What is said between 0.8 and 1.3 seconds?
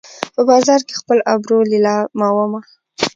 کې خپل